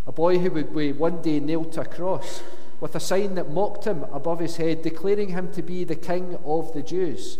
A 0.06 0.12
boy 0.12 0.38
who 0.38 0.50
would 0.50 0.74
be 0.74 0.92
one 0.92 1.22
day 1.22 1.40
nailed 1.40 1.72
to 1.72 1.80
a 1.80 1.86
cross 1.86 2.42
with 2.80 2.94
a 2.94 3.00
sign 3.00 3.34
that 3.36 3.50
mocked 3.50 3.86
him 3.86 4.04
above 4.12 4.40
his 4.40 4.56
head, 4.56 4.82
declaring 4.82 5.30
him 5.30 5.50
to 5.52 5.62
be 5.62 5.84
the 5.84 5.96
king 5.96 6.36
of 6.44 6.74
the 6.74 6.82
Jews. 6.82 7.38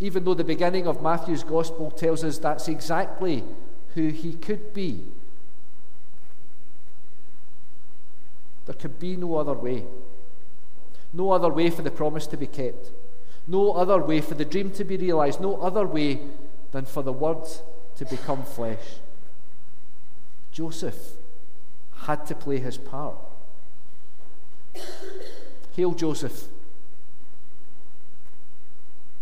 Even 0.00 0.24
though 0.24 0.34
the 0.34 0.44
beginning 0.44 0.86
of 0.86 1.02
Matthew's 1.02 1.44
gospel 1.44 1.90
tells 1.90 2.22
us 2.24 2.36
that's 2.36 2.68
exactly 2.68 3.42
who 3.98 4.08
he 4.10 4.32
could 4.34 4.72
be. 4.72 5.00
There 8.66 8.76
could 8.76 9.00
be 9.00 9.16
no 9.16 9.34
other 9.36 9.54
way. 9.54 9.84
No 11.12 11.32
other 11.32 11.48
way 11.48 11.68
for 11.68 11.82
the 11.82 11.90
promise 11.90 12.28
to 12.28 12.36
be 12.36 12.46
kept. 12.46 12.92
No 13.48 13.72
other 13.72 13.98
way 13.98 14.20
for 14.20 14.34
the 14.34 14.44
dream 14.44 14.70
to 14.72 14.84
be 14.84 14.96
realized. 14.96 15.40
No 15.40 15.60
other 15.60 15.84
way 15.84 16.20
than 16.70 16.84
for 16.84 17.02
the 17.02 17.12
word 17.12 17.44
to 17.96 18.04
become 18.04 18.44
flesh. 18.44 19.00
Joseph 20.52 21.16
had 22.02 22.24
to 22.26 22.36
play 22.36 22.60
his 22.60 22.78
part. 22.78 23.16
Hail 25.74 25.92
Joseph, 25.92 26.44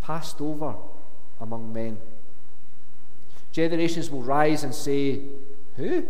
passed 0.03 0.41
over 0.43 0.75
among 1.41 1.73
men. 1.73 1.97
Generations 3.57 4.11
will 4.11 4.21
rise 4.21 4.65
and 4.65 4.75
say, 4.75 5.19
Who? 5.79 6.07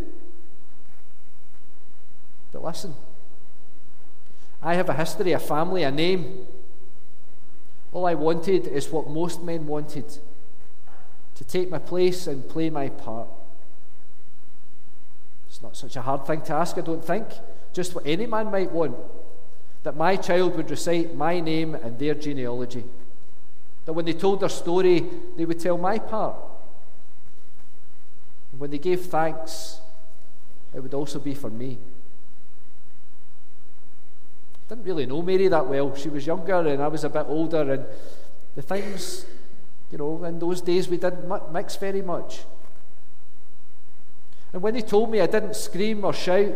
But 2.50 2.64
listen, 2.64 2.92
I 4.60 4.74
have 4.74 4.88
a 4.88 4.94
history, 4.94 5.30
a 5.30 5.38
family, 5.38 5.84
a 5.84 5.92
name. 5.92 6.44
All 7.92 8.04
I 8.04 8.14
wanted 8.14 8.66
is 8.66 8.90
what 8.90 9.08
most 9.08 9.44
men 9.44 9.64
wanted 9.68 10.18
to 11.36 11.44
take 11.44 11.70
my 11.70 11.78
place 11.78 12.26
and 12.26 12.48
play 12.48 12.68
my 12.68 12.88
part. 12.88 13.28
It's 15.46 15.62
not 15.62 15.76
such 15.76 15.94
a 15.94 16.02
hard 16.02 16.26
thing 16.26 16.40
to 16.40 16.52
ask, 16.52 16.76
I 16.76 16.80
don't 16.80 17.04
think. 17.04 17.28
Just 17.72 17.94
what 17.94 18.04
any 18.04 18.26
man 18.26 18.50
might 18.50 18.72
want 18.72 18.96
that 19.84 19.94
my 19.94 20.16
child 20.16 20.56
would 20.56 20.68
recite 20.68 21.14
my 21.14 21.38
name 21.38 21.76
and 21.76 21.96
their 21.96 22.14
genealogy. 22.14 22.82
That 23.84 23.92
when 23.92 24.04
they 24.04 24.14
told 24.14 24.40
their 24.40 24.48
story, 24.48 25.06
they 25.36 25.44
would 25.44 25.60
tell 25.60 25.78
my 25.78 26.00
part. 26.00 26.34
And 28.56 28.60
when 28.62 28.70
they 28.70 28.78
gave 28.78 29.02
thanks, 29.02 29.80
it 30.75 30.80
would 30.80 30.94
also 30.94 31.18
be 31.18 31.34
for 31.34 31.50
me. 31.50 31.76
I 34.54 34.70
didn't 34.70 34.86
really 34.86 35.04
know 35.04 35.20
Mary 35.20 35.46
that 35.48 35.66
well. 35.66 35.94
She 35.94 36.08
was 36.08 36.26
younger 36.26 36.66
and 36.66 36.82
I 36.82 36.88
was 36.88 37.04
a 37.04 37.10
bit 37.10 37.26
older, 37.28 37.70
and 37.70 37.84
the 38.54 38.62
things, 38.62 39.26
you 39.92 39.98
know, 39.98 40.25
in 40.25 40.38
those 40.38 40.62
days 40.62 40.88
we 40.88 40.96
didn't 40.96 41.52
mix 41.52 41.76
very 41.76 42.00
much. 42.00 42.44
And 44.54 44.62
when 44.62 44.72
they 44.72 44.80
told 44.80 45.10
me 45.10 45.20
I 45.20 45.26
didn't 45.26 45.54
scream 45.54 46.02
or 46.02 46.14
shout, 46.14 46.54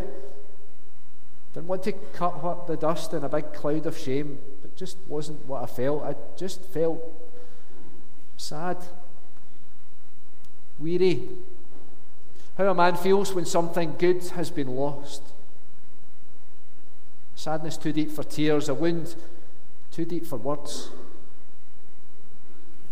didn't 1.53 1.67
want 1.67 1.83
to 1.83 1.91
cut 1.91 2.43
up 2.43 2.65
the 2.65 2.77
dust 2.77 3.13
in 3.13 3.23
a 3.23 3.29
big 3.29 3.53
cloud 3.53 3.85
of 3.85 3.95
shame, 3.95 4.39
it 4.63 4.75
just 4.75 4.97
wasn't 5.07 5.45
what 5.45 5.61
I 5.61 5.67
felt. 5.67 6.01
I 6.01 6.15
just 6.35 6.65
felt 6.65 6.99
sad, 8.37 8.77
weary. 10.79 11.29
How 12.61 12.69
a 12.69 12.75
man 12.75 12.95
feels 12.95 13.33
when 13.33 13.45
something 13.45 13.95
good 13.97 14.23
has 14.35 14.51
been 14.51 14.75
lost. 14.75 15.23
Sadness 17.33 17.75
too 17.75 17.91
deep 17.91 18.11
for 18.11 18.23
tears, 18.23 18.69
a 18.69 18.75
wound 18.75 19.15
too 19.91 20.05
deep 20.05 20.27
for 20.27 20.35
words. 20.35 20.91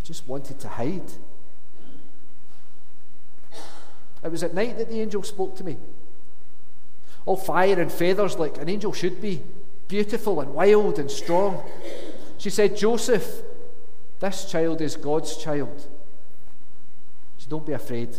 I 0.01 0.03
just 0.03 0.27
wanted 0.27 0.59
to 0.61 0.69
hide. 0.69 1.11
It 4.23 4.31
was 4.31 4.41
at 4.41 4.55
night 4.55 4.79
that 4.79 4.89
the 4.89 5.01
angel 5.01 5.21
spoke 5.21 5.55
to 5.57 5.63
me. 5.63 5.77
All 7.27 7.37
fire 7.37 7.79
and 7.79 7.91
feathers, 7.91 8.39
like 8.39 8.57
an 8.57 8.69
angel 8.69 8.91
should 8.91 9.21
be, 9.21 9.43
beautiful 9.87 10.41
and 10.41 10.55
wild 10.55 10.97
and 10.97 11.11
strong. 11.11 11.63
She 12.39 12.49
said, 12.49 12.75
Joseph, 12.75 13.43
this 14.19 14.49
child 14.49 14.81
is 14.81 14.95
God's 14.95 15.37
child. 15.37 15.85
So 17.37 17.49
don't 17.49 17.67
be 17.67 17.73
afraid. 17.73 18.15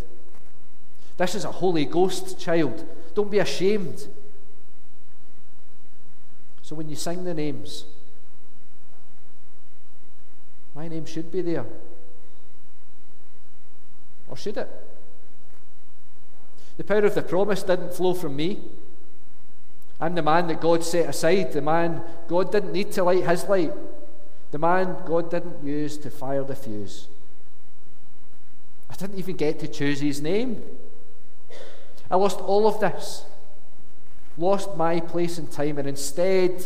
This 1.20 1.34
is 1.34 1.44
a 1.44 1.52
Holy 1.52 1.84
Ghost 1.84 2.40
child. 2.40 2.82
Don't 3.14 3.30
be 3.30 3.40
ashamed. 3.40 4.08
So 6.62 6.74
when 6.74 6.88
you 6.88 6.96
sing 6.96 7.24
the 7.24 7.34
names, 7.34 7.84
my 10.74 10.88
name 10.88 11.04
should 11.04 11.30
be 11.30 11.42
there. 11.42 11.66
Or 14.30 14.36
should 14.38 14.56
it? 14.56 14.70
The 16.78 16.84
power 16.84 17.04
of 17.04 17.14
the 17.14 17.20
promise 17.20 17.64
didn't 17.64 17.92
flow 17.92 18.14
from 18.14 18.34
me. 18.34 18.58
I'm 20.00 20.14
the 20.14 20.22
man 20.22 20.46
that 20.46 20.62
God 20.62 20.82
set 20.82 21.06
aside, 21.10 21.52
the 21.52 21.60
man 21.60 22.00
God 22.28 22.50
didn't 22.50 22.72
need 22.72 22.92
to 22.92 23.04
light 23.04 23.28
his 23.28 23.44
light, 23.44 23.74
the 24.52 24.58
man 24.58 24.96
God 25.04 25.30
didn't 25.30 25.62
use 25.62 25.98
to 25.98 26.08
fire 26.10 26.44
the 26.44 26.56
fuse. 26.56 27.08
I 28.88 28.94
didn't 28.94 29.18
even 29.18 29.36
get 29.36 29.58
to 29.58 29.68
choose 29.68 30.00
his 30.00 30.22
name. 30.22 30.62
I 32.10 32.16
lost 32.16 32.40
all 32.40 32.66
of 32.66 32.80
this, 32.80 33.24
lost 34.36 34.76
my 34.76 35.00
place 35.00 35.38
in 35.38 35.46
time, 35.46 35.78
and 35.78 35.88
instead, 35.88 36.64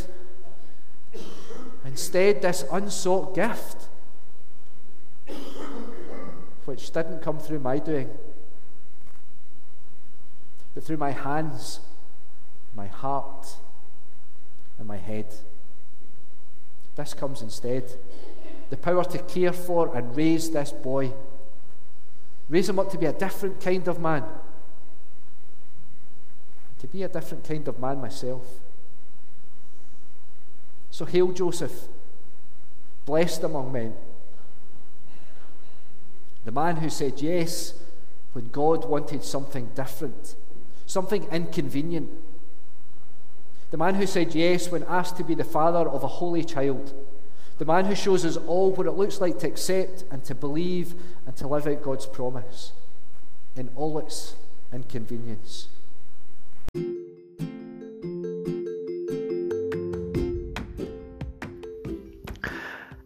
instead, 1.84 2.42
this 2.42 2.64
unsought 2.72 3.34
gift, 3.34 3.88
which 6.64 6.90
didn't 6.92 7.20
come 7.20 7.38
through 7.38 7.60
my 7.60 7.78
doing 7.78 8.08
but 10.74 10.82
through 10.82 10.96
my 10.96 11.12
hands, 11.12 11.80
my 12.74 12.88
heart, 12.88 13.56
and 14.78 14.88
my 14.88 14.96
head. 14.96 15.26
This 16.96 17.14
comes 17.14 17.42
instead. 17.42 17.84
The 18.70 18.76
power 18.76 19.04
to 19.04 19.18
care 19.18 19.52
for 19.52 19.96
and 19.96 20.16
raise 20.16 20.50
this 20.50 20.72
boy, 20.72 21.12
raise 22.48 22.68
him 22.68 22.78
up 22.78 22.90
to 22.90 22.98
be 22.98 23.06
a 23.06 23.12
different 23.12 23.60
kind 23.60 23.86
of 23.86 24.00
man, 24.00 24.24
to 26.84 26.92
be 26.92 27.02
a 27.02 27.08
different 27.08 27.42
kind 27.44 27.66
of 27.66 27.80
man 27.80 27.98
myself. 27.98 28.42
So, 30.90 31.06
hail 31.06 31.32
Joseph, 31.32 31.88
blessed 33.06 33.42
among 33.42 33.72
men. 33.72 33.94
The 36.44 36.52
man 36.52 36.76
who 36.76 36.90
said 36.90 37.22
yes 37.22 37.72
when 38.34 38.48
God 38.48 38.84
wanted 38.84 39.24
something 39.24 39.70
different 39.74 40.34
something 40.86 41.24
inconvenient. 41.32 42.10
The 43.70 43.78
man 43.78 43.94
who 43.94 44.06
said 44.06 44.34
yes 44.34 44.70
when 44.70 44.82
asked 44.82 45.16
to 45.16 45.24
be 45.24 45.34
the 45.34 45.42
father 45.42 45.88
of 45.88 46.04
a 46.04 46.08
holy 46.08 46.44
child. 46.44 46.92
The 47.56 47.64
man 47.64 47.86
who 47.86 47.94
shows 47.94 48.26
us 48.26 48.36
all 48.36 48.72
what 48.72 48.86
it 48.86 48.92
looks 48.92 49.22
like 49.22 49.38
to 49.38 49.46
accept 49.46 50.04
and 50.10 50.22
to 50.24 50.34
believe 50.34 50.94
and 51.26 51.34
to 51.36 51.48
live 51.48 51.66
out 51.66 51.82
God's 51.82 52.04
promise 52.04 52.72
in 53.56 53.70
all 53.74 53.98
its 53.98 54.34
inconvenience. 54.70 55.68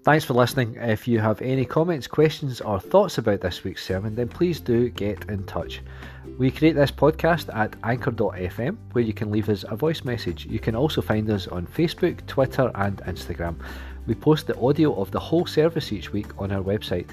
Thanks 0.09 0.25
for 0.25 0.33
listening. 0.33 0.77
If 0.77 1.07
you 1.07 1.19
have 1.19 1.43
any 1.43 1.67
comments, 1.67 2.07
questions, 2.07 2.63
or 2.63 2.81
thoughts 2.81 3.19
about 3.19 3.43
this 3.43 3.63
week's 3.63 3.85
sermon, 3.85 4.15
then 4.15 4.27
please 4.27 4.59
do 4.59 4.89
get 4.89 5.29
in 5.29 5.45
touch. 5.45 5.83
We 6.39 6.51
create 6.51 6.77
this 6.77 6.91
podcast 6.91 7.55
at 7.55 7.77
anchor.fm 7.85 8.79
where 8.93 9.05
you 9.05 9.13
can 9.13 9.31
leave 9.31 9.51
us 9.51 9.67
a 9.69 9.77
voice 9.77 10.05
message. 10.05 10.47
You 10.47 10.61
can 10.61 10.75
also 10.75 11.03
find 11.03 11.29
us 11.29 11.47
on 11.49 11.67
Facebook, 11.67 12.27
Twitter, 12.27 12.71
and 12.77 12.97
Instagram. 13.03 13.57
We 14.07 14.15
post 14.15 14.47
the 14.47 14.59
audio 14.59 14.95
of 14.95 15.11
the 15.11 15.21
whole 15.21 15.45
service 15.45 15.93
each 15.93 16.11
week 16.11 16.29
on 16.41 16.53
our 16.53 16.63
website. 16.63 17.11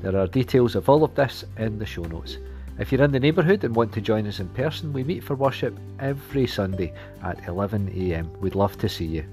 There 0.00 0.16
are 0.16 0.26
details 0.26 0.74
of 0.74 0.88
all 0.88 1.04
of 1.04 1.14
this 1.14 1.44
in 1.58 1.78
the 1.78 1.84
show 1.84 2.04
notes. 2.04 2.38
If 2.78 2.92
you're 2.92 3.02
in 3.02 3.10
the 3.10 3.18
neighbourhood 3.18 3.64
and 3.64 3.74
want 3.74 3.92
to 3.94 4.00
join 4.00 4.24
us 4.28 4.38
in 4.38 4.48
person, 4.50 4.92
we 4.92 5.02
meet 5.02 5.24
for 5.24 5.34
worship 5.34 5.76
every 5.98 6.46
Sunday 6.46 6.92
at 7.24 7.42
11am. 7.42 8.38
We'd 8.38 8.54
love 8.54 8.78
to 8.78 8.88
see 8.88 9.04
you. 9.04 9.24